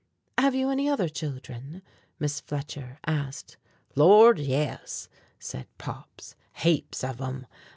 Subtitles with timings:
[0.39, 1.83] "Have you any other children?"
[2.17, 3.57] Miss Fletcher asked.
[3.95, 6.19] "Lord, yes," said Pop,
[6.55, 7.45] "heaps of 'em.